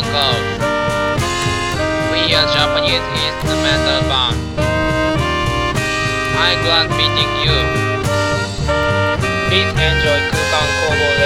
[0.00, 0.40] Uncle.
[2.10, 4.36] We are Japanese instrumental band.
[6.40, 7.58] I'm glad meeting you.
[9.48, 11.19] Please enjoy Kukan Kobo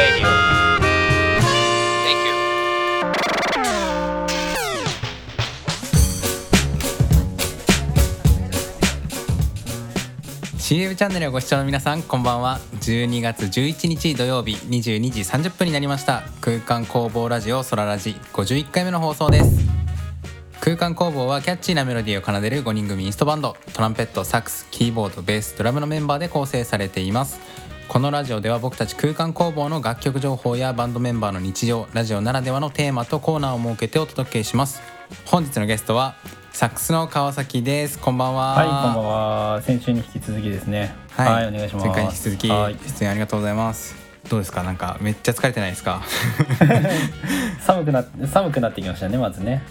[10.74, 12.58] CM チャンネルをご視聴の皆さんこんばんは。
[12.80, 16.24] 12月11日土曜日22時30分になりました。
[16.40, 19.56] 空間工房ラジオソララジ51回目の放送です。
[20.60, 23.56] 空間工房はキャッチーなメロディーを奏でる5人組インストバンド。
[23.72, 27.38] トランペットサックスキーボードベースドラムのメンバーで構成されています。
[27.88, 34.82] このラジオでは僕たち空間工房の楽曲情報やバンドメンバーの日常ラジオならではのテーマとコーナーを設けてお届けします
[35.26, 36.16] 本日のゲストは
[36.52, 39.04] サックスの川崎ですこんばんははい、こんばん
[39.54, 39.62] は。
[39.62, 40.94] 先週に引き続きですね。
[41.10, 41.86] はい、お願いします。
[41.86, 43.96] 前回に引き続きはい出演ありがとうございます
[44.28, 44.62] どうですか？
[44.62, 46.02] なんかめっちゃ疲れてないですか？
[47.66, 49.62] 寒くな寒くなってきましたね、まずね。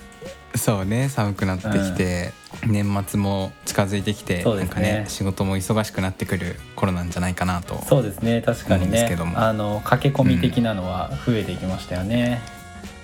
[0.55, 2.31] そうね寒くなってきて、
[2.67, 12.41] 年末も近づいてきて、ねなんかね仕事も忙しくなってくる頃なんじゃないかなとそうですね、確かにねあの駆け込み的なのは増えてきましたよね。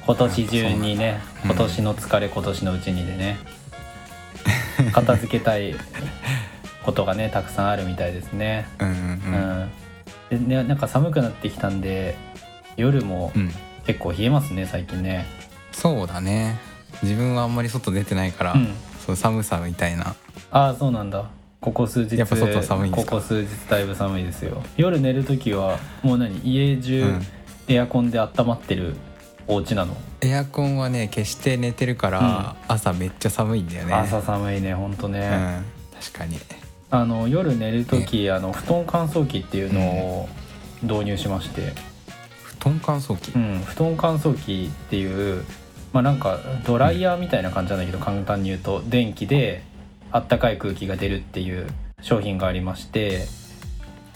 [0.05, 3.37] 今年中にね、うん今年の疲れ、今年のうちにでね。
[4.93, 5.75] 片付けたい
[6.83, 8.67] ことがね、たくさんあるみたいですね。
[8.79, 9.71] うんうん
[10.31, 10.47] うん。
[10.47, 12.15] でね、なんか寒くなってきたんで、
[12.75, 13.53] 夜もうん、うん、
[13.85, 15.25] 結構冷えますね、最近ね。
[15.71, 16.57] そうだね
[17.03, 18.67] 自分はあんまり外出てないから、うん。
[19.05, 20.15] そう寒さみたいな。
[20.51, 21.29] ああそうなんだ。
[21.61, 23.11] ここ数日やっぱ外寒いんですか？
[23.11, 24.61] ここ数日だいぶ寒いですよ。
[24.77, 26.39] 夜寝る時はもう何？
[26.43, 27.25] 家中、うん。
[27.67, 28.95] エアコンで温まってる
[29.45, 33.93] お家なの、エアコンはね消して寝てるから、朝めっちゃ寒いんだよね。
[33.93, 35.61] 朝寒いねほんとね、
[35.93, 35.99] うん。
[35.99, 36.39] 確かに。
[36.91, 40.29] あの夜寝る時、あの布団乾燥機っていうのを
[40.81, 41.73] 導入しまして、
[42.43, 45.45] 布団乾燥機、うん、布団乾燥機っていう
[45.93, 49.63] まあなんかドライヤーみたいな感じなんだけど、簡単に言うと電気で
[50.11, 51.67] あったかい空気が出るっていう
[52.01, 53.27] 商品がありまして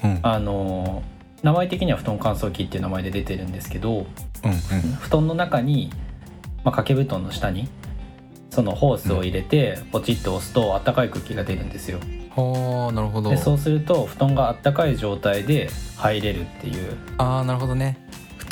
[0.04, 1.02] うん、あの
[1.42, 4.06] 名前的には布団乾燥機っていう名前で出てるんですけどうんうん。
[5.00, 5.90] 布団の中に、
[6.64, 7.70] まあ、掛け布団の下に
[8.50, 12.00] そのホースを入れてポチッと押すとあったかい空気が出るんですよ。
[12.36, 13.32] はあなるほど。
[13.32, 16.96] でそうすると布団があったかい状態で入れるっていう。
[17.18, 17.98] ああなるほどね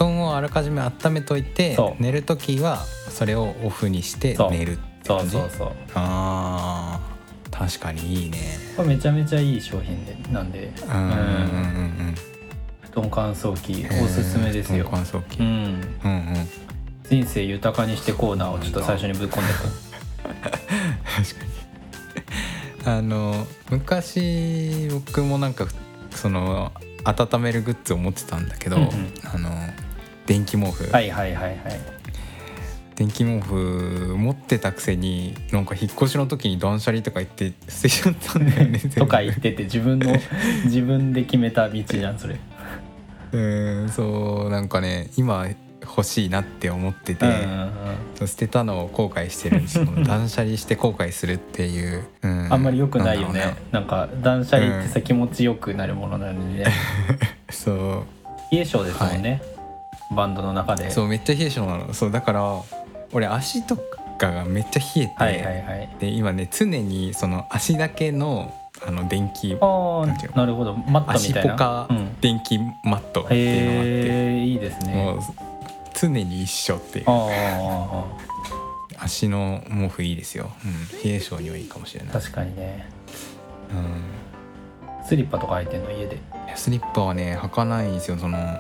[0.01, 2.01] 布団をあらかじめ温めといてそう。
[2.01, 2.79] 寝る時は
[3.09, 4.51] それをオフにしてそう。
[4.51, 5.31] 寝るってそう感じ？
[5.33, 7.55] そうそうあー。
[7.55, 8.39] 確かにいいね。
[8.75, 12.15] これめちゃめちゃいい商品でなんで、うんうんうんうん
[12.91, 14.85] 布団乾燥機おすすめですよ。
[14.85, 15.45] 布団乾燥機、うん。
[15.45, 16.47] うんうん。
[17.07, 19.53] 人生豊かにしてコーナーをちょっと最初にぶっ込んで
[20.33, 21.45] 確か
[22.83, 22.87] に。
[22.97, 25.67] あの昔僕もなんか
[26.09, 26.71] その
[27.03, 28.89] 温めるグッズを持ってたんだけど、うんうん。
[29.23, 29.49] あの
[30.31, 31.57] 電気毛布、はいはいはいはい。
[32.95, 40.15] 電気毛布持ってたくせになんか引っ越しの時に断捨離とか言って捨てちゃったんだよねとか言ってて自分の
[40.63, 42.37] 自分で決めた道じゃんそれ。
[43.33, 43.37] う
[43.85, 45.47] んそうなんかね今
[45.81, 47.25] 欲しいなって思ってて、
[48.25, 52.53] 捨てたのを後悔してるんです 断捨離して後悔するっていう、うん。
[52.53, 53.55] あんまり良くないよね。
[53.71, 56.65] なんか断捨離ってさ、気持ちよくなるものなのにね。
[57.49, 58.21] そう。
[58.51, 59.41] 冷え性ですもんね、
[60.11, 60.91] バンドの中で。
[60.91, 61.93] そうめっちゃ冷え性なの。
[61.93, 62.61] そうだから
[63.13, 63.77] 俺足と
[64.17, 65.89] かがめっちゃ冷えて、はいはいはい。
[65.99, 68.53] で今ね常にその足だけの
[68.85, 70.73] あの電気あななるほど。
[70.75, 71.51] マットみ足たいな。
[71.51, 74.05] ポカうん、電気マットっていうのがあって、へ
[74.39, 74.93] えいいですね。
[74.95, 75.19] もう
[75.93, 77.05] 常に一緒っていう。
[79.03, 82.87] 足の毛布いいですよ、うん、冷え性にはいいかもしれない、確かにね。
[83.71, 85.91] うん、スリッパとか履いてんの？
[85.91, 86.19] 家で。
[86.55, 88.17] スリッパはね履かないんですよ。
[88.17, 88.59] その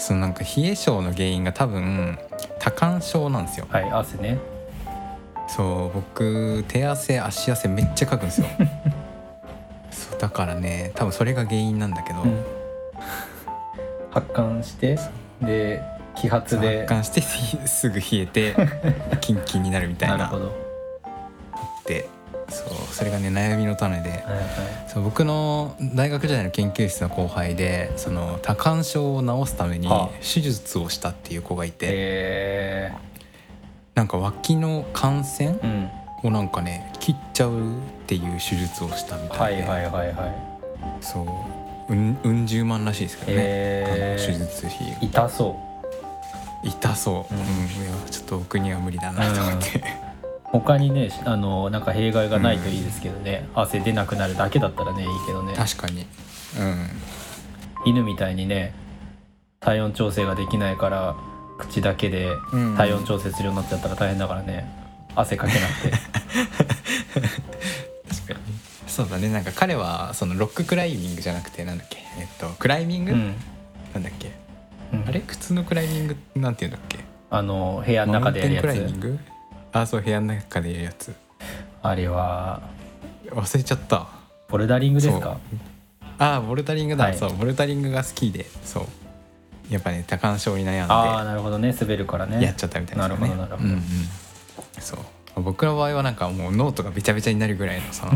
[0.00, 2.18] そのなんか冷え性の原因が多分
[2.58, 3.66] 多汗症なんですよ。
[3.68, 4.38] はい汗ね。
[5.46, 8.46] そう僕手汗足汗めっちゃかくんですよ。
[9.90, 12.44] そうだからね多分それが原因なんだけど、うん。
[14.10, 14.98] 発汗して
[15.42, 15.82] で
[16.16, 16.86] 揮発で。
[16.86, 18.54] 発汗してひすぐ冷えて
[19.20, 20.16] キンキンになるみたいな。
[20.16, 20.52] なるほど。
[21.86, 22.08] で
[22.50, 24.10] そうそれがね悩みの種で。
[24.10, 24.24] はいはい。
[24.88, 30.08] そう僕の大学時代の研究室の後輩でその多汗症を治すためにはあ。
[30.20, 32.92] 手術をしたっていう子がいて、へ
[33.94, 36.28] なんか脇の感染えうん。
[36.28, 40.34] をなんかね切っちゃうっていう手術をしたみたで、はいいはいはいはい。
[41.00, 41.22] そ
[41.88, 44.96] ううんうん十万らしいですけどね、手術費。
[45.08, 45.56] 痛そ
[46.62, 47.44] 痛そう、ううん。
[47.44, 49.82] んいやちょっと僕には無理だなと思って、う
[50.52, 55.54] 他にねあのなんか弊害がないといいですけどね、汗出なくなるだけだったらねいいけどね。
[55.54, 56.06] 確かに。
[56.58, 56.88] うん。
[57.86, 58.74] 犬みたいにね
[59.60, 61.14] 体温調整ができないから
[61.58, 62.76] 口だけでうん。
[62.76, 64.68] 体温調節するようになっちゃったら大変だからね。
[65.14, 65.90] 汗かけなくて。
[65.90, 66.00] 確
[68.26, 68.40] かに。
[68.86, 69.28] そうだね。
[69.28, 71.98] なんか彼はそのロッククライミングじゃなくてなんだっけ。
[72.18, 73.34] えっとクライミング、うん、
[73.94, 74.32] なんだっけ。
[74.92, 75.04] うん。
[75.06, 75.20] あれ？
[75.20, 76.16] 普通のクライミング？
[76.34, 76.98] なんていうんだっけ。
[77.30, 79.18] あの部屋の中でやるやつ
[79.72, 81.14] あそう部屋の中でやるやつ。
[81.82, 82.60] あれは
[83.30, 84.08] 忘れちゃった。
[84.48, 85.38] ボルダリングですか
[86.18, 87.16] ああボルダリングだ、はい。
[87.16, 88.46] そうボルダリングが好きで。
[88.64, 88.84] そう。
[89.70, 90.92] やっぱね多汗症に悩んで。
[90.92, 91.74] ああなるほどね。
[91.78, 92.42] 滑るからね。
[92.44, 93.20] やっちゃったみたいですよね。
[93.20, 93.68] なるほどなるほど。
[93.68, 93.82] うんうん、
[94.80, 95.42] そう。
[95.42, 98.12] 僕の場合はなんかもうノートがべちゃべちゃになるぐらいのその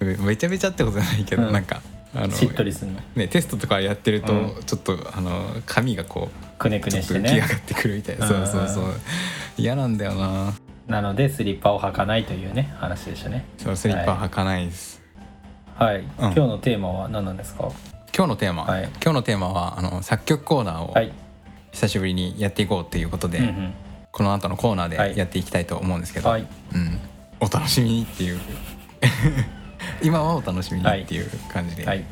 [0.26, 1.52] べちゃべちゃってことじゃないけど、うん。
[1.52, 1.80] なんか
[2.14, 3.00] あのしっとりするの。
[3.16, 4.62] ね、テストとかやってると、うん。
[4.66, 6.28] ちょっとあの紙がこう
[6.58, 7.30] くねくねしてね。
[7.30, 8.94] 浮き上がってくるみたいな、そうそうそう。
[9.56, 10.52] 嫌なんだよな
[10.88, 13.44] なのでスリッパを履かないというね話でしたね。
[13.58, 15.02] そうスリッパ履かないです、
[15.76, 17.70] はい、今日のテーマは何なんですか？
[18.16, 18.84] 今日のテーマ、はい。
[18.84, 21.12] 今日のテーマはあの作曲コーナーをはい、
[21.72, 23.74] 久しぶりにやっていこうということで、うんうん。
[24.10, 25.14] この後のコーナーはい。
[25.14, 26.40] でやっていきたいと思うんですけど、はい。
[26.40, 26.44] う
[26.78, 26.98] ん、
[27.38, 28.40] お楽しみにっていう。
[30.02, 32.02] 今はお楽しみにっていう感じではい。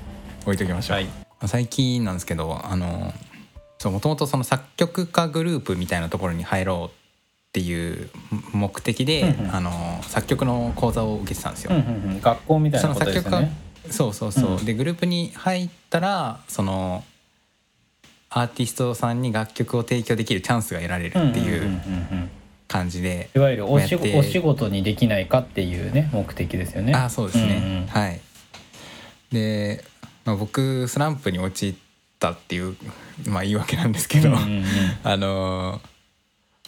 [0.42, 1.08] 置いときましょう、はい。
[1.46, 3.12] 最近なんですけどあの
[3.78, 7.05] そうもともとその作曲家グループみたいなところに入ろう
[7.56, 8.10] っていう
[8.52, 9.54] 目的で、うんうん。
[9.54, 9.70] あの
[10.02, 11.74] 作曲の講座を受けてたんですよ。
[11.74, 12.20] うんうんうん。
[12.20, 13.46] 学校みたいそなことの作曲
[13.90, 14.64] そうそうそう、うん。
[14.66, 17.02] でグループに入ったらその
[18.28, 21.80] アーティストさんに楽曲を提供できるチャンスが得られるっていう
[22.68, 23.96] 感じで、いわゆるお仕
[24.40, 26.92] 事にできないかっていうね目的ですよね。
[26.92, 28.20] あそうですね、うんうんはい。
[29.32, 29.82] で、
[30.26, 31.74] まあ、僕スランプに陥っ
[32.18, 32.76] たっていう
[33.26, 34.64] まあ言い訳なんですけど、うんうんうん。
[35.02, 35.80] あの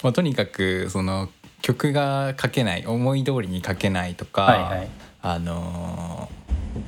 [0.03, 1.29] まあ、とにかくその
[1.63, 4.89] 曲が書けない思い通りに書けないとか、はいはい。
[5.21, 6.31] あの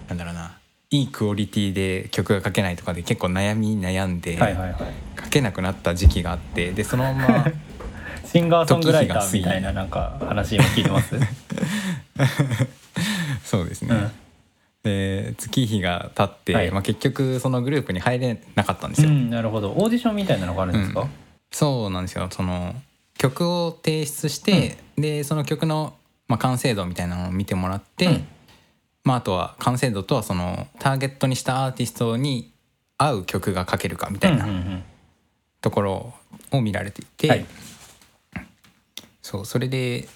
[0.09, 0.57] なんだろうな
[0.91, 4.81] いいクオリティで曲が書けないとかで結構悩みに悩んで、はいはいはい。
[5.23, 7.45] 書けなくなった時期があってでそのまま
[8.25, 11.17] シンガーソングライターみたいななんか話今聞いてます？
[13.45, 14.11] そうですね、うん。
[14.85, 16.71] で月日が経って、はい。
[16.71, 19.09] まあ、結局そのグループに入れなかったんですよ。
[19.09, 19.71] うんなるほど。
[19.71, 21.11] オーディションみたいなのがあるんですか、うん。
[21.51, 22.29] そうなんですよ。
[22.31, 22.77] その
[23.21, 25.95] 曲を提出して、でその曲の、
[26.27, 28.29] まあ、完成度みたいなのを見てもらって、うん。
[29.05, 32.51] まあ、あとは完成度とはそのターゲットにしたアーティストに
[32.97, 34.83] 合う曲が書けるかみたいなうんうんうん
[35.61, 36.15] ところ
[36.53, 37.47] を見られていて、はい。
[39.21, 40.09] そうそれで、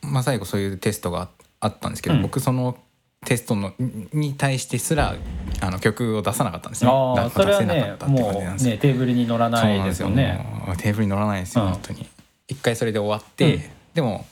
[0.00, 1.28] まあ、最後そういうテストがあ
[1.60, 2.22] あったんですけど、うん。
[2.22, 2.78] 僕その
[3.26, 5.16] テストのにに対してすら
[5.60, 7.14] あの曲を出さなかったんですよ。
[7.18, 8.70] ああだそれはね出せなかったって感もじなんですよ。
[8.70, 10.46] うねテーブルに乗らないですよね。
[10.66, 11.70] もうテーブルに乗らないんですよ、うん。
[11.72, 12.06] 本当に
[12.48, 13.62] 一回それで終わって、うん。
[13.94, 14.26] でも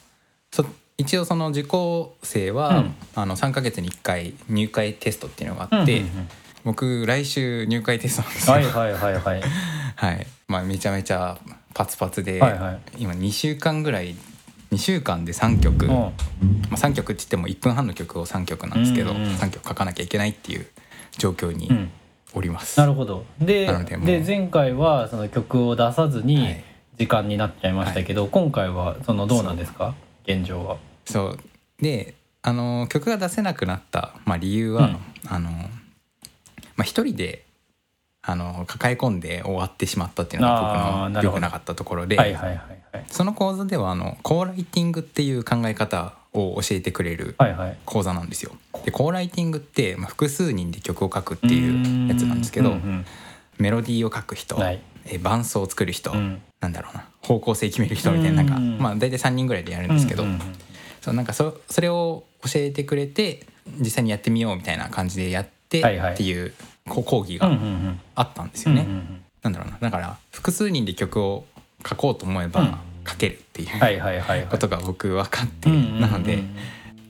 [0.51, 0.65] そ
[0.99, 2.95] 一応その受講生は、うん。
[3.15, 6.03] あの3ヶ月に1回入会テストっていうのがうんうんうんあって、
[6.65, 8.55] 僕来週入会テストなんですよ。
[8.55, 9.43] はいはいはいはい。
[9.95, 10.27] はい。
[10.49, 11.39] まあめちゃめちゃ
[11.75, 12.79] パツパツで、はいはい。
[12.99, 14.17] 今2週間ぐらい
[14.73, 15.91] 2週間で3曲、うん。
[15.91, 16.13] ま
[16.73, 20.67] あ、3曲って言っても1分半の曲を3曲なんですけど、うんうん3曲書かなきゃいけないっていう
[21.19, 21.91] 状況にうん。
[22.35, 22.79] おります。
[22.79, 23.25] なるほど。
[23.41, 23.67] で
[24.05, 26.55] で前回はその曲を出さずはにい
[26.99, 29.95] 時間になっちゃいましたけど、今回はそのどうなんですか？
[30.27, 30.77] 現状は。
[31.05, 31.39] そう。
[31.81, 34.99] であの曲が出せなくなった、まあ、理由は、うん。
[35.29, 35.69] あのま
[36.79, 37.45] あ、一人で
[38.23, 42.57] あの抱え込んで終わってしまったっていうのが僕の良くなかったところで、はいはいはい
[42.93, 43.05] はい。
[43.09, 47.79] その講座ではあのコーライティングっていう考え方を教えてくれるはいはい。
[47.85, 48.53] 講座なんですよ。
[48.85, 53.07] でコーライティングって、まあ、複数人で曲を書くっていうやつなんですけど、うんうん
[53.59, 56.43] メロディーを書く人、はいえ伴奏を作る人、うん。
[56.61, 60.25] なんだろうな方向性決める人みたいななんか、うんまあ、大体3人ぐらいでやるんですけど、
[61.01, 63.47] そうなんかそそれを教えてくれて
[63.79, 66.15] 実際にやってみようみたいな感じでやってはいはい。
[66.15, 66.53] っていう
[66.89, 67.51] 講義が
[68.15, 68.87] あったんですよね。
[69.43, 71.45] なんだろうなだから複数人で曲を
[71.89, 72.77] 書こうと思えばうん。
[73.09, 74.47] 書けるっていうはいはいはいはい。
[74.49, 76.43] ことが僕分かって、なので、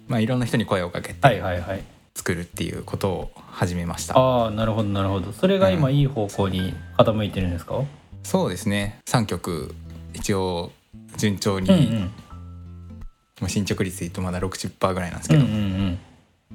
[0.09, 1.83] まあ、いろんな人に声をかけはいてはいはい
[2.17, 4.19] 作るっていうことを始めました。
[4.19, 5.33] ああなるほどなるほど。
[5.33, 7.83] それが今いい方向に傾いてるんですか、
[8.23, 8.99] そうですね。
[9.05, 9.75] 3曲
[10.15, 10.73] 一応
[11.19, 12.01] 順調に、うんうん。
[13.41, 15.99] まあ進捗率で言うとまだ60%ぐらいなんですうんうけど、んうん。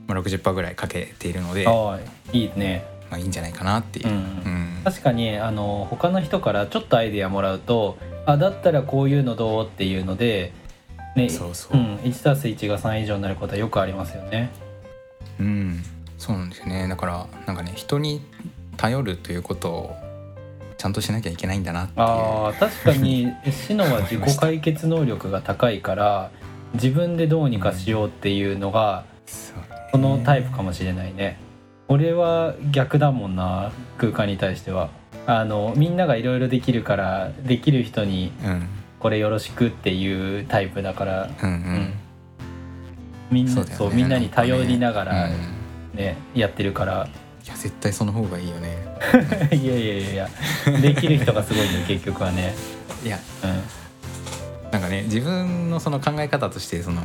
[0.07, 1.99] まあ、60%ぐらいかけているので、まああ
[2.33, 2.83] いいね。
[3.11, 4.07] あ、いいんじゃないかなっていう。
[4.07, 4.15] うん。
[4.15, 4.81] うん。
[4.83, 10.53] 確かにあの他の人からちょっとアイデアもらうとあだったらこういうのどうっていうので、
[11.15, 11.77] ねそうそう。
[11.77, 14.49] うん、1たす1が3以上になることはよくありますよね。
[15.41, 15.83] うん、
[16.17, 16.87] そうなんですよね。
[16.87, 18.21] だからなんかね人に
[18.77, 19.95] 頼るということを
[20.77, 26.31] ちゃんとしなきゃいけないんだなってあー確かにシノは自己解決能力が高いから
[26.73, 29.03] 自分でどうにかしようっていうのが
[29.91, 31.37] そのタイプかもしれないね。
[31.87, 34.89] 俺は逆だもんな空間に対しては。
[35.27, 38.67] あのみんながいろいろできるからできる人にうん。
[39.01, 41.93] これよろしくっていうタイプだから、うんううんん
[43.31, 43.75] みんなそうね。
[43.75, 45.61] そうみんなに頼りながらうん
[45.97, 47.07] ね、やってるから。
[47.43, 48.77] いや絶対その方がいいよね。
[49.51, 50.29] いやいやいやいや。
[50.81, 52.53] できる人がすごいんだよ 結局はね、
[53.03, 53.47] いやう
[54.67, 57.01] ん、なんかね自分のその考え方としてその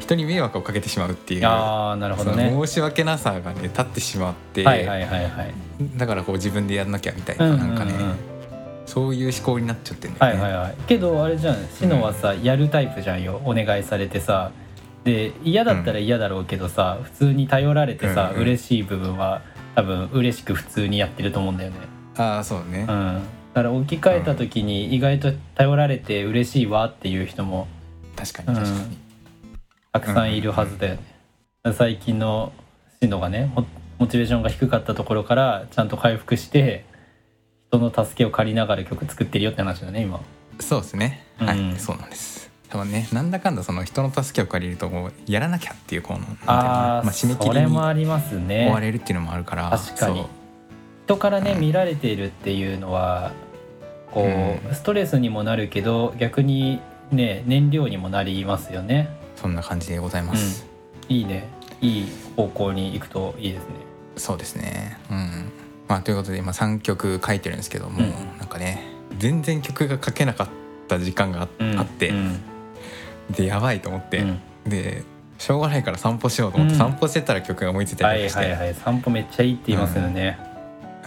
[0.00, 2.50] 人に迷惑をかけてしまうっていうああなるほどね。
[2.50, 5.54] 申し訳なさがね立ってしまって、はいはいはいはい。
[5.96, 7.74] だからこう自分でやんなきゃみたいうんな、うんうん。
[7.74, 7.92] なんかね
[8.84, 10.74] そういう思考になっちゃってんだよね、はいはいはい。
[10.88, 13.40] けどあれじゃんシノはさ、やるタイプじゃんよ。
[13.44, 14.50] お願いされてさ
[15.08, 18.42] で嫌だったら嫌だろうけどさ、普通に頼られてさ、うんうん。
[18.42, 19.40] 嬉しい部分は
[19.74, 21.76] 多分嬉しく普通にやってると思うんだよね。
[22.16, 22.86] ああそうね、うん。
[22.86, 23.22] だ
[23.54, 27.68] から置き換えた時に意外と頼られて嬉しいわっていう人も
[28.16, 28.98] 確かに確かに、
[29.92, 32.52] たくさんいるはずだよね、最近の
[33.00, 33.64] シノがねモ
[33.98, 36.84] モチベーションが低かったところからちゃんと回復して
[37.68, 40.20] 人の助けを借りながら曲作ってるよって話だね今。
[40.60, 41.24] そうですね。
[41.38, 41.76] はい、うん。
[41.76, 42.37] そうなんです
[42.70, 48.70] 多分ねなんだかんだその人の助けを借りるともうやらなきゃっていうこのああ、まあ、締め切りに追もありますね。
[48.70, 50.20] われるっていうのもあるから確かに。
[50.20, 50.26] そう。
[51.06, 53.32] 人からね、うん見られているっていうのは
[54.12, 59.08] こう、うストレスにもなるけど逆にね燃料にもなりますよね。
[59.36, 60.66] そんな感じでございます、
[61.08, 61.48] いいね。
[61.80, 62.06] いい
[62.36, 63.68] 方向に行くといいですね。
[64.16, 64.98] そうですね。
[65.10, 65.52] うん。
[65.88, 68.38] まあということで今3曲書いてるんですけども、うん。
[68.38, 68.82] なんかね
[69.16, 70.48] 全然曲が書けなかっ
[70.88, 71.42] た時間が
[71.78, 72.40] あって、うん
[73.30, 74.40] でやばいと思って、うん。
[74.66, 75.02] で
[75.38, 76.78] しょうがないから散歩しようと思って、うん。
[76.78, 80.38] 散歩してたら曲が思いついたはいりして、はいはい散歩めっちゃいいって言いますよね、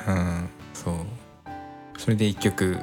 [0.07, 0.49] うん。
[0.73, 0.95] そう。
[1.97, 2.79] それで1曲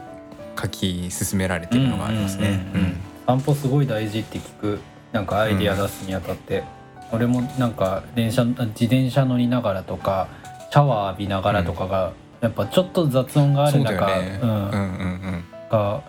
[0.60, 2.48] 書き進められてるのがありますね。
[2.48, 2.96] うんうんうんうん。
[3.26, 4.80] 散歩すごい大事って聞く。
[5.12, 6.64] なんかアイディア出すにあたって、
[7.12, 10.28] 俺もなんか電車自転車乗りながらとか
[10.70, 14.50] シャワー浴びながらとかが、やっぱちょっと雑音がある中だよね、うん。
[14.50, 15.44] うんうんうん。
[15.70, 16.02] が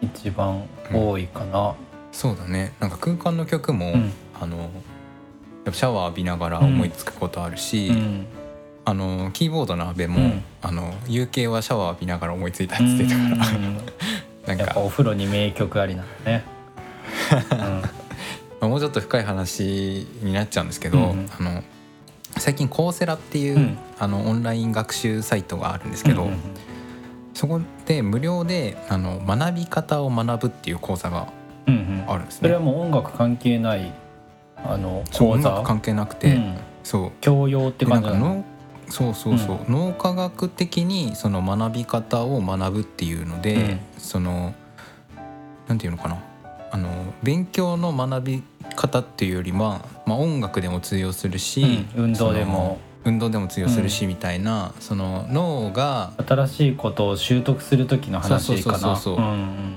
[0.00, 0.62] 一番
[0.92, 1.74] 多いかな。
[2.14, 2.72] そうだね。
[2.78, 4.12] なんか空間の曲も、うん。
[4.40, 4.70] あの
[5.72, 8.26] シャワー浴びながら思いつくことあるし、うん。
[8.84, 10.44] あのキーボードの阿部も、うん。
[10.62, 13.78] あの有形はシャワー浴びながら思いついたって言ってたから、うん。
[14.46, 16.44] なんかお風呂に名曲ありなんだね。
[18.60, 21.04] まあもうちょっと深い話になっちゃうんですけど、うん。
[21.04, 21.62] うんあの
[22.36, 23.78] 最近コーセラっていう、うん。
[23.98, 26.28] あのオンライン学習サイトがあるんですけど、
[27.32, 31.28] そこで無料であの学び方を学ぶっていう講座が
[32.06, 32.38] あるんですね。
[32.42, 32.60] それは。
[32.60, 33.92] もう音楽関係ない
[34.64, 35.50] あの講座？
[35.50, 36.56] 音楽関係なくて、うん。
[36.82, 37.12] そう。
[37.20, 38.36] 教養って感じなの？
[38.36, 38.44] 脳
[38.88, 43.80] そうそうそう、脳科学的にその学び方を学ぶっていうので、うん。
[43.98, 44.54] その
[45.68, 46.18] なんていうのかな。
[46.70, 46.88] あの
[47.22, 48.42] 勉強の学び
[48.74, 52.04] 方っていうよりは、まあ、音楽でも通用するし、うん。
[52.04, 52.78] 運動でも。
[53.06, 58.40] 運動でも通用するし、みたいなその脳が、新しいことを習得する時の話かな。
[58.40, 59.76] そうそうそうそううんうん、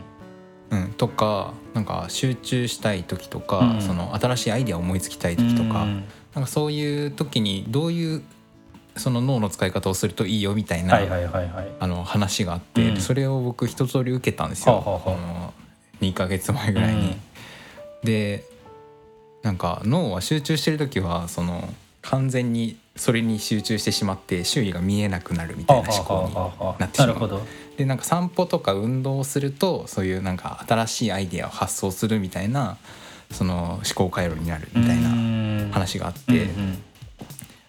[0.97, 3.81] とかなんか集中したい時とか、うん。
[3.81, 6.03] その新しいアイデアを思いつきたい時とか、うん。
[6.33, 8.23] なんかそういう時にどういう
[8.95, 10.99] その脳の使い方をするといいよみたいな、
[12.03, 12.97] 話があって、うん。
[13.01, 15.17] それを僕一通り受けたんですよ、はあはあはあ。
[15.17, 15.53] あの
[16.01, 17.15] 2ヶ月前ぐらいに。
[18.03, 18.43] で
[19.43, 21.69] なんか脳は集中してる時はその
[22.01, 27.07] 完全にそれに集中してしまって周囲が見えなくなるみたいな思考になってしまう。
[27.07, 27.45] なるほど。
[27.77, 32.77] でなんか散歩とか運動をするとそういうなんか新しいアイデアを発想するみたいな
[33.31, 35.09] その思考回路になるみたいな
[35.67, 36.77] な話があって、うん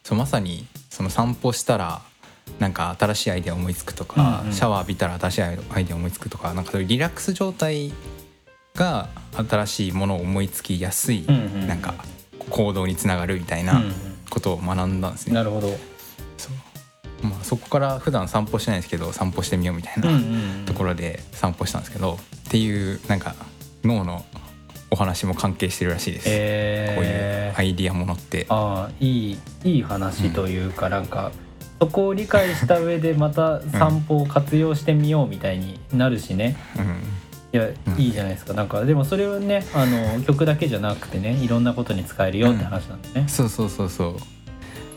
[0.05, 2.01] そうまさにその散歩したら
[2.59, 4.55] なんか新しいアイデア思いつくとか、うんうん。
[4.55, 7.93] シャワー浴びたら新しいアイデア思いつくとかなんかそういうリラックス状態
[8.75, 11.69] が新しいものを思いつきやすい、うんうん。
[11.69, 11.95] なんか
[12.49, 13.83] 行動につながるみたいうんな
[14.31, 15.35] ことを学んだんですね。
[15.35, 15.77] なるほど。
[17.23, 20.11] まあ、そこから普段散歩しないんですけど散歩してみようみたいな、
[20.67, 23.35] ところで散歩したんですけどっていうなんか
[23.85, 24.25] 脳の
[24.91, 28.47] お話も関係してるらしいです、こういうえーアイディアものって。
[28.49, 31.33] ああいいいい話というか、なんか
[31.81, 36.85] そこを理解した上でまた散歩を活用してみようみたいになるしね、うん。
[37.53, 38.01] いや、うん。
[38.01, 38.55] いいじゃないですか。
[38.55, 44.17] なんかでもそれはねあの曲だけじゃなくてねいろんなことに使えるよって話なんでね、そうそうそうそ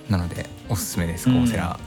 [0.10, 0.12] う。
[0.12, 1.36] なのでおすすめですうん。
[1.36, 1.80] コーセラ、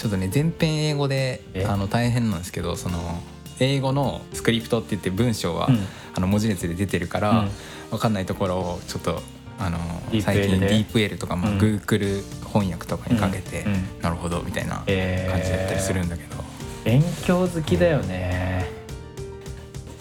[0.00, 1.66] ちょっとね全編英語でえ？
[1.66, 3.20] あの大変なんですけどその
[3.58, 5.78] 英語のスクリプトって言って文章は、うん。
[6.14, 7.50] あの文字列で出てるから、うん。
[7.90, 9.20] わかんないところをちょっと
[9.58, 9.78] あの
[10.22, 13.74] 最近でディープ L とか、まあうん Google 翻訳とかにかけて、うん。
[13.74, 16.42] うんなるほどみたいな感じえだったりするんだけど、
[16.82, 18.70] 勉強好きだよね。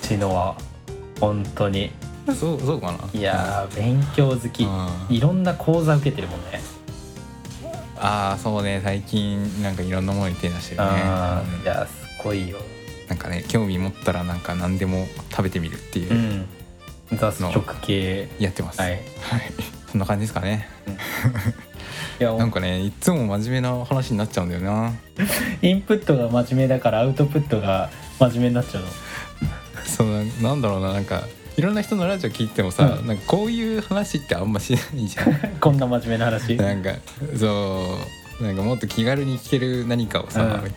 [0.01, 0.55] 知能は。
[1.19, 1.91] 本当に。
[2.27, 2.99] そうそうかな。
[3.13, 4.63] いやー勉強好き。
[4.63, 5.13] うん。
[5.13, 6.61] いろんな講座受けてるもんね
[7.99, 10.87] ああそうね最近なんかいろんなものに手出してるね。
[11.63, 12.57] いやすごいよ。
[13.07, 16.13] なんかね興味持ったらなんか何でも食べてみるっていう。
[16.13, 16.45] う、ん。
[17.17, 18.29] 雑食系。
[18.39, 18.79] やってます。
[18.79, 18.91] はい。
[18.91, 19.01] はい
[19.91, 20.69] そんな感じですかね。
[22.19, 24.93] いやなんかねいつも真面目な話になっちゃうんだよな。
[25.61, 27.89] インプットが真面目だからアウトプットが
[28.19, 28.89] 真面目になっちゃうの。
[29.85, 31.23] そうななんだろうななんか
[31.57, 33.07] いろんな人のラジオ聞いてもさ、うん。
[33.07, 35.33] なんかこういう話ってあんましないじゃん。
[35.59, 36.55] こんな真面目な話。
[36.55, 36.91] なんか
[37.37, 37.97] そ
[38.39, 40.75] うなんかもっと気軽に聞ける何かをさ、うん。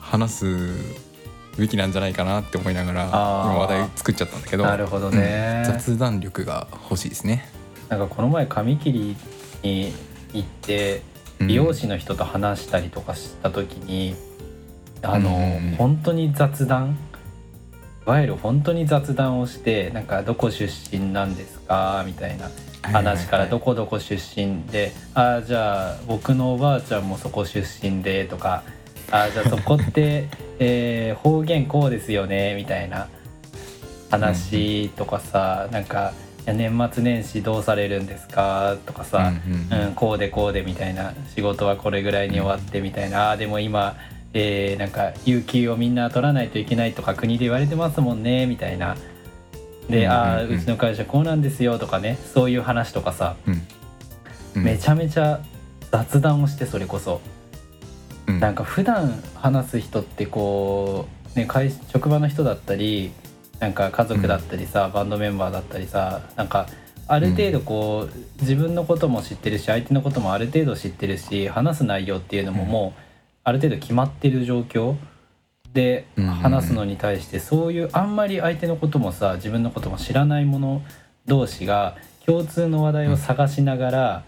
[0.00, 0.46] 話す
[1.58, 5.64] べきなんじゃないかなって思いながら今話題作っちゃったんだけどなるほどね。
[5.66, 7.48] うん雑談力が欲しいですね。
[7.88, 9.16] なんかこの前髪切り
[9.62, 9.92] に
[10.32, 11.02] 行って
[11.40, 11.46] うん。
[11.48, 14.16] 美容師の人と話したりとかした時に、
[15.02, 17.05] あの、うん本当に雑談い
[18.06, 22.02] わゆる本当に雑談をしてなんかどこ出身なんですか？
[22.06, 22.50] みたいな
[22.82, 28.62] 話からどこどこ出身で「ああじゃあ僕のおばあちゃんもそこ出身で」とか
[29.10, 30.28] 「ああじゃあそこって、
[30.60, 33.08] えー方言こうですよね」みたいな
[34.10, 36.12] 話とかさ、なんか
[36.44, 39.32] いや「年末年始どうされるんですか?」とかさ、
[39.70, 43.96] うんこうでこうでみたいな仕事はこれぐらいに終わってみたいな、あーでも今、
[44.38, 48.96] えーなんか有給をみんな取らないといけないとか国で言われてますもんねみたいな。
[49.88, 53.62] で、うんうんうんああうちの会社こうなんですよとかねそういう話とかさ、うん。
[54.56, 54.64] うん。
[54.64, 55.40] めちゃめちゃ
[55.90, 57.20] 雑談をしてそれこそ。
[58.26, 58.40] うん。
[58.40, 63.12] なんか普段話す人ってこう、ね、会職場の人だったり
[63.58, 66.66] なんか家族だったりさ、バンドメンバーだったりさなんか
[67.08, 73.05] ある程度こう、自分のことも知ってるし相手のこともある程度知ってるし話す内容っていうのももう
[73.46, 74.96] ある程度決まってる状況
[75.72, 80.82] で話すのに対してそういうあんまり相手のこともさ自分のことも知らない者
[81.26, 84.24] 同士が共通の話題を探しながら、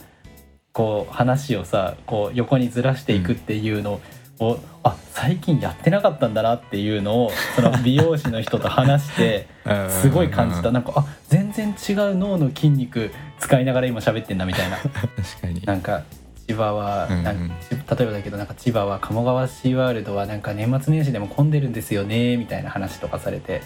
[0.73, 4.01] こう話をさこう横にずらしていくっていうの
[4.39, 10.71] を、あ最近やってなかったんだなっていうのをその美容師の人と話して うんすごい感じうんた。
[10.71, 14.77] なんかあ全然違う脳の筋肉使いながら今喋ってんなみたいな。
[14.79, 14.92] 確
[15.40, 15.61] かに。
[15.62, 16.05] なんか
[16.49, 17.49] 千葉はうんうん。
[17.49, 23.61] 例えばだけどなんか千葉は鴨川シーワールドはなんか年末年始でも混んでるんですよねみたいな話とかされて。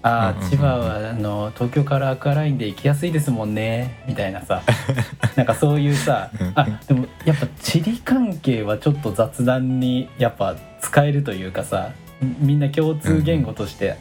[0.00, 4.62] あうんうんうんあ千葉はあの東京からアクアラインで行きやすいですもんねみたいなさ。
[5.34, 6.52] なんかそういうさうんうん。
[6.54, 13.96] あでもやっぱ地理関係はちょっと雑談にやっぱ使えるというかさみんな共通言語として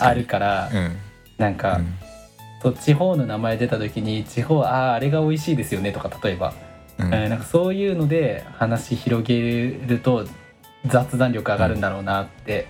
[0.00, 0.96] あるから、うん。
[1.38, 1.94] なんか、うん。
[2.62, 6.54] そう地方の名前出た時に地方あああれが美味しいですよねとか例えば、
[6.98, 7.14] うん。
[7.14, 10.26] えーなんかそういうので話広げると
[10.86, 12.66] 雑談力上がるんだろうなって、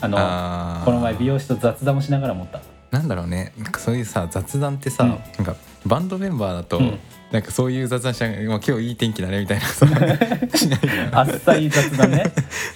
[0.00, 0.84] あのあー。
[0.84, 2.60] この前美容師と雑談もしながら思った。
[2.90, 3.52] なんだろうね。
[3.58, 5.10] なんかそういうさ雑談ってさ、うん。
[5.10, 6.98] なんかバンドメンバーだと、うん。
[7.32, 9.86] なんかそういう雑談しながらまあ今日いい天気だねみたいなさ
[10.56, 10.80] しない
[11.12, 12.24] あっさり雑談ね。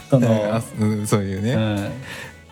[0.08, 1.58] その、 うんそういうね、う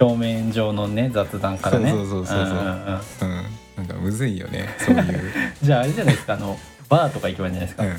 [0.05, 1.91] ん、表面上のね雑談からね。
[1.91, 2.57] そうそうそうそうそう。
[2.57, 3.37] んんん。
[3.39, 3.59] うん。
[3.79, 7.97] なんかむずいよねそういう、 じゃああれじゃないですかあのバーとか行けばいいんじゃないですか、うん、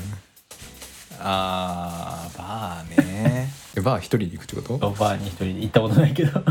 [1.20, 3.48] あーバーね。
[3.76, 4.78] えバー一人で行くってこと？
[4.78, 6.42] バーに一人で行ったことないけど。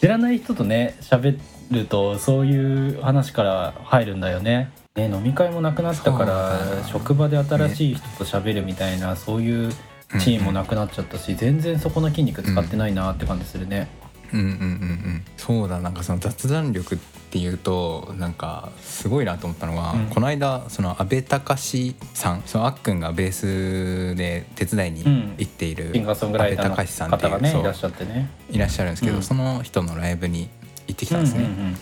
[0.00, 1.38] 知らない人とね喋
[1.70, 4.72] るとそういう話から入るんだよね。
[4.96, 9.72] ね飲み会もなくなったから職場で新しい人と喋るみたいな、そういう
[10.18, 13.88] チームもなくなっちゃったし、全然そこの筋肉使ってないなって感じするね。
[14.32, 15.24] うんうんうんうん。
[15.36, 16.98] そうだなんかその雑談力
[17.30, 20.06] っていうとなんかすごいなと思ったのが、うん。
[20.06, 25.04] この間その安倍隆さんそのあっくんがベースで手伝いに
[25.38, 28.30] 行っているシンガーソングライターの安倍隆さんっていうそう方がねいらっしゃってね。
[28.50, 29.22] いらっしゃるんですけど、うん。
[29.22, 30.48] その人のライブに
[30.88, 31.44] 行ってきたんですね。
[31.44, 31.76] うんうんうん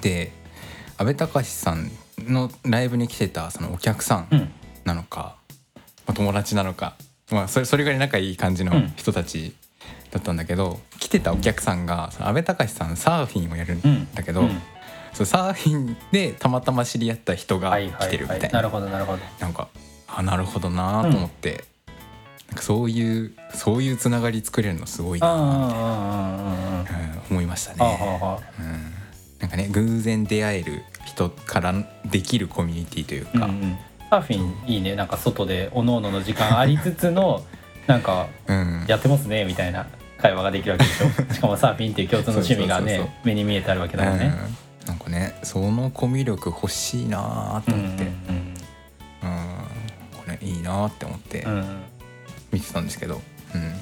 [0.00, 0.32] で
[0.98, 4.52] 安倍隆さんのライブに来てたそのお客さんうん。
[4.84, 5.36] なのか、
[5.76, 6.96] まあ友達なのか、
[7.30, 8.92] まあ、それそれぐらい仲いい感じのうん。
[8.96, 9.54] 人たち
[10.16, 14.60] だったんだけど、来てたお客さんがその安倍隆さんサーフィンをやるんだけど、うん
[15.12, 19.18] そのサーフィンでたまたま知り合った人がはいはい来てるみたいな,、はいなるほどなるほど。
[19.40, 19.68] なんか
[20.06, 21.64] あなるほどなと思って、
[22.48, 25.38] なんかそういうそういうつながり作れるのすごいな、あああ
[26.86, 27.98] あうん思いましたね。
[29.38, 31.74] なんかね偶然出会える人から
[32.04, 33.78] できるコミュニティというか、うんうん。
[34.10, 34.96] サーフィンいいね。
[34.96, 37.42] なんか外でおのおのの時間ありつつの
[37.86, 38.84] なんかうん。
[38.86, 39.86] やってますねみたいな
[40.18, 41.08] 会話ができるわけでしょ。
[41.34, 44.26] しかもサーフィンっていう共通の趣味がね目に見えてあるわけだからね。
[44.26, 44.86] うん。
[44.86, 48.54] なんかねそのコミュ力欲しいなと思って、うん
[50.16, 51.52] これいいなって思ってうん。
[51.52, 51.82] うんうん
[52.52, 53.20] 見てたんですけど、
[53.54, 53.74] うん。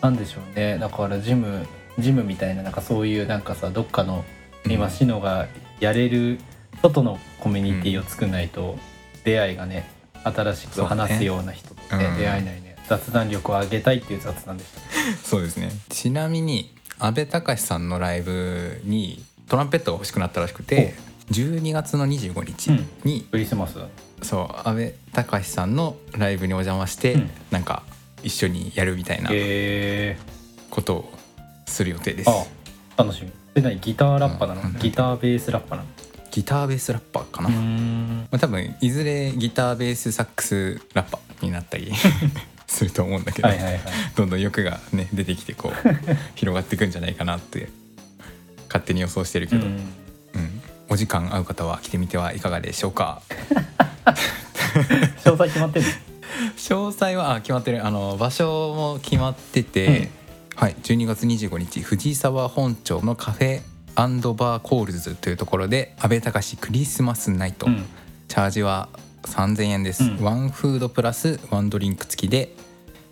[0.00, 0.78] なんでしょうね。
[0.78, 1.66] だからジム
[1.98, 4.24] ジムみたいななんかそういうなんかさどっかの
[4.66, 5.46] 今シノが
[5.80, 6.38] やれる
[6.80, 8.78] 外のコミュニティを作んないと
[9.24, 9.90] 出会いがね
[10.24, 12.06] 新しく話すような人と、ねそうね。
[12.06, 12.18] うん。
[12.18, 14.80] 出会えないね雑談力を上げたいっていう雑談でした。
[15.24, 15.70] そうですね。
[15.88, 20.94] ちなみに阿部隆さんのライブにトランペットが欲しくなったらしくて
[21.30, 22.70] 12月の25日
[23.04, 23.78] に、クリスマス
[24.22, 27.30] そう阿部隆さんのライブにお邪魔して、うん。
[27.50, 27.82] なんか
[28.22, 30.18] 一緒にやるみたいなえ。
[30.70, 31.12] ことを
[31.66, 32.32] する予定です、ー、
[32.96, 33.30] あ楽しみ。
[33.54, 34.76] で何ギターラッパなの、うん。
[34.78, 35.88] ギターベースラッパなの？
[36.30, 38.28] ギターベースラッパーかな、うまん。
[38.32, 41.90] あ、多分いずれギターベースサックスラッパーになったり
[42.68, 43.80] すると思うんだけど、はいはいはい。
[44.14, 45.74] どんどん欲がね出てきてこう
[46.36, 47.68] 広がっていくんじゃないかなって
[48.68, 49.72] 勝手に予想してるけど、うん。
[49.72, 49.82] うん。
[50.90, 53.22] お時間合う方は来てみてはいかがでしょうか？
[55.24, 55.86] 詳細決まってる
[56.56, 57.84] 詳細はあ決まってる。
[57.84, 60.10] あの場所も決まってて、
[60.54, 63.62] はい、12月25日藤沢本町のカフェ
[63.96, 67.84] バーコールズというところで阿部隆クリスマスナイト、うん。
[68.28, 68.88] チャージは
[69.22, 70.22] 3000円です、うん。
[70.22, 72.54] ワンフードプラスワンドリンク付きで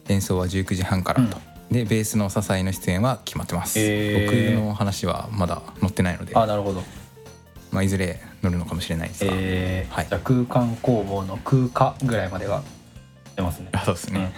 [0.08, 1.38] 演奏は19時半からと、
[1.70, 4.56] でベースの笹井の出演は決まってます、へー。
[4.56, 6.34] 僕の話はまだ載ってないので。
[6.36, 6.82] あなるほど。
[7.72, 10.06] まあ、いずれ載るのかもしれないですが、えーはい。
[10.08, 12.62] じゃあ空間工房の空間ぐらいまでは
[13.34, 13.68] 出ますね。
[13.72, 14.32] あ そうですね、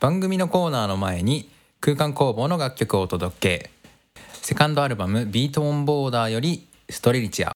[0.00, 3.70] 番組のコーナーの前に空間工房の楽曲をお届け
[4.48, 7.52] セカンドアルバム「ビートオンボーダー」より「ストレリチア」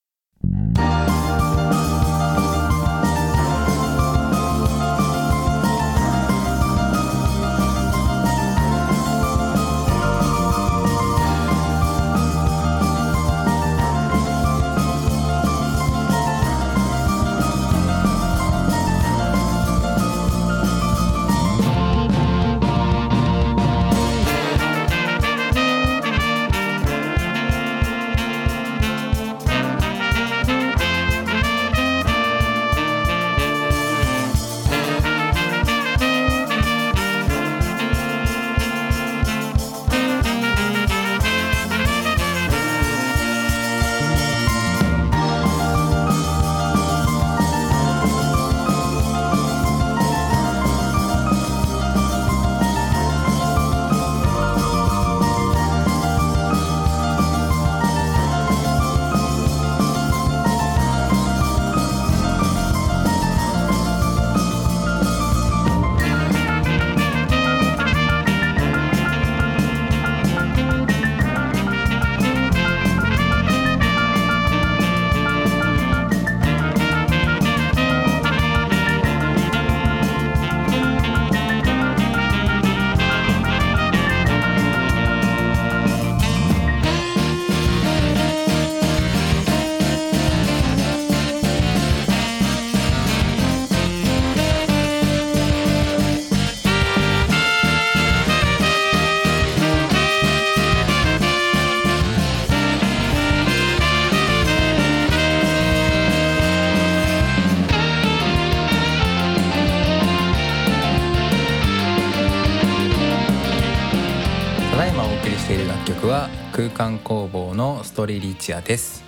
[118.03, 119.05] トレリチア」です。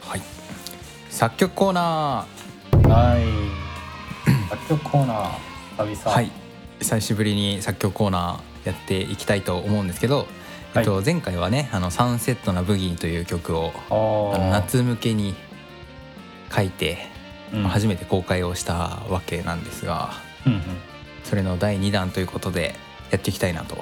[0.00, 0.22] はい。
[1.10, 2.26] 作曲コーナ
[2.88, 4.50] はい。
[4.50, 5.30] 楽曲コーナー
[5.76, 5.94] 久々。
[5.94, 6.30] ーはい。
[6.78, 10.26] 久しぶりに作曲コーナーやっていきたいと思うんですけど、
[10.74, 13.74] えっと、前回はね「あのサンセットなブギー」という曲を
[14.50, 15.34] 夏向けに
[16.50, 17.08] 書いて、
[17.52, 17.64] うん。
[17.64, 20.14] 初めて公開をしたわけなんですが
[20.46, 20.62] うんうん。
[21.24, 22.74] それの第2弾ということで
[23.10, 23.76] やっていきたいなと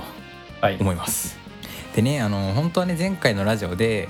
[0.60, 0.78] はい。
[0.80, 1.45] 思います。
[1.96, 4.08] でねあの本当はね前回のラジオで、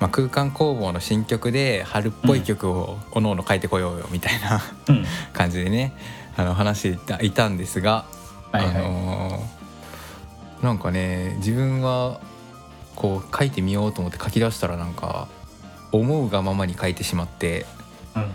[0.00, 5.04] まあ、空間工房の新曲で春っぽい曲をおのおの書いてこようよみたいなうん。
[5.32, 5.94] 感じでね
[6.36, 8.04] あの話していたいたんですが、
[8.52, 8.76] はいはい。
[8.76, 9.58] あのー
[10.62, 12.20] なんかね自分は
[12.96, 15.28] こう書いてみようと思って書き出したらなんか
[15.92, 17.64] 思うがままに書いてしまって、
[18.16, 18.28] うんうん。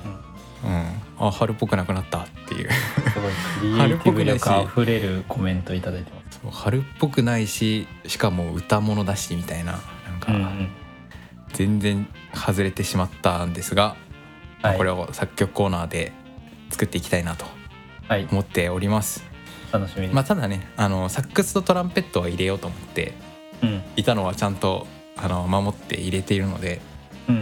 [0.64, 2.70] うん、あ春っぽくなくなったっていう。
[2.72, 3.34] すごい。
[3.60, 9.74] クリエイティブ力あふれるコメントいただいてます春っぽくないししかも歌物だしみたいな
[10.10, 10.70] なんか、うんうん。
[11.54, 13.96] 全然外れてしまったんですが、
[14.78, 16.12] これを作曲コーナーで
[16.72, 17.46] 作っていきたいなと
[18.08, 18.28] はい。
[18.32, 19.24] 思っております。
[19.72, 23.14] 楽しみです、まあ、ただねあのサックスとトランペットは入れようと思って
[23.62, 23.82] うん。
[23.96, 26.82] いたのはちゃんとあの守って入れているので、
[27.30, 27.42] うん。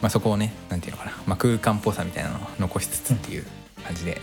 [0.00, 3.46] まあ、そこをねなんていうのかな、まあ、空間っぽさみたいなのを残しつつっていう
[3.84, 4.16] 感じでや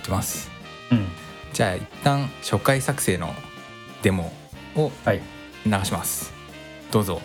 [0.00, 0.50] ってます。
[0.90, 1.06] うん
[1.52, 3.34] じゃあ一旦初回作成の
[4.02, 4.32] デモ
[4.76, 5.20] をはい
[5.66, 6.32] 流します。
[6.90, 7.20] どうぞ。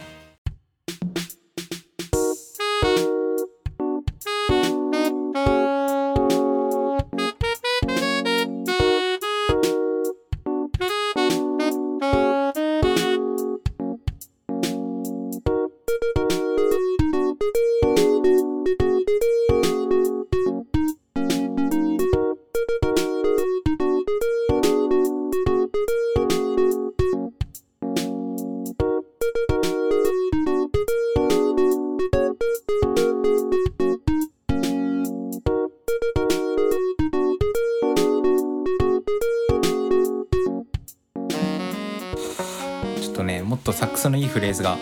[44.06, 44.78] とサックスのいいフレーズが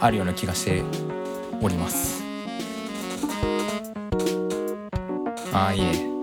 [0.00, 0.82] あるような気がして
[1.62, 2.22] おります。
[5.52, 6.17] ああいい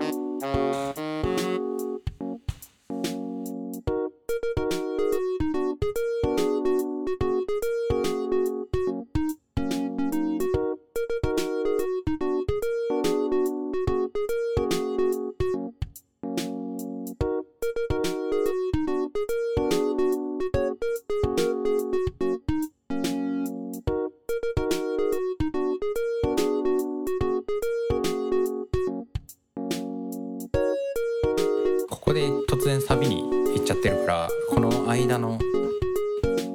[32.06, 33.20] ここで突然サビに
[33.56, 35.40] 行っちゃってるからこの間の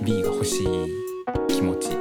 [0.01, 0.67] B が欲しい
[1.49, 2.00] 気持ち。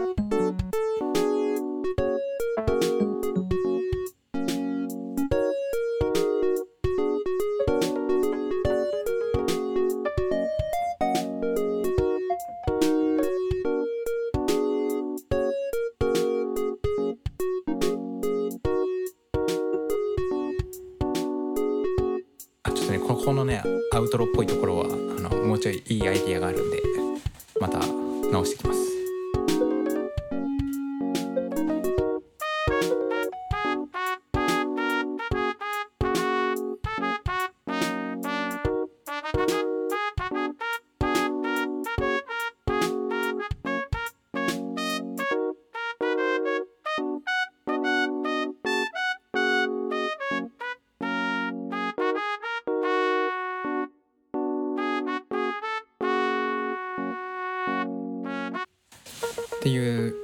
[59.60, 60.14] っていう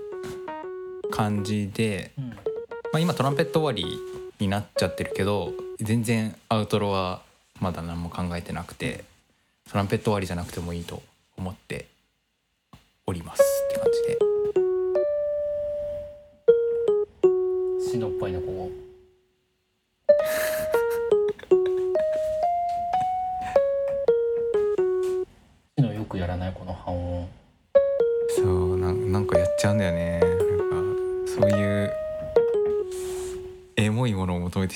[1.10, 2.30] 感じで、うん。
[2.30, 2.36] ま
[2.94, 3.98] あ、今トランペット終わり
[4.38, 7.20] になっちゃってるけど全然アウトロは
[7.60, 9.04] まだ何も考えてなくて
[9.70, 11.02] トランペット終わりじゃなくてもいいと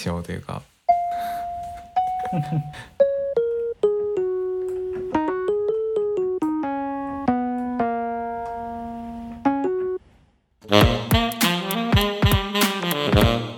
[0.09, 0.63] ものを求めてしまうというか。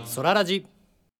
[0.05, 0.66] ソララジ。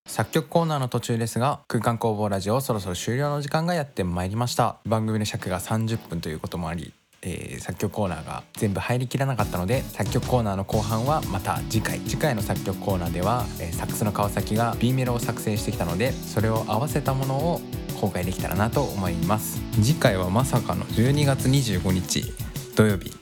[0.05, 4.79] 作曲コーナーの途中ですが空間工房ラジオそろそろ終了の時間がやってまいりました。
[4.85, 17.61] 番組の尺が30分ということもあり、えー作曲コーナーが全部入りきらなかったので作曲コーナーの後半はまた次回次回の作曲コーナーでは、えーサックスの川崎が B メロを作成してきたのでそれを合わせたものを
[18.01, 19.61] 公開できたらなと思います。
[19.75, 22.25] 次回はまさかの12月25日
[22.75, 23.13] 土曜日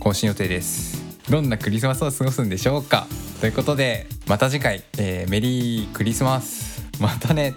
[0.00, 0.98] 更新予定です。
[1.28, 3.06] どんなクリスマスを過ごすんでしょうか？
[3.40, 6.82] ということでまた次回、えーメリークリスマス。
[6.98, 7.54] またね。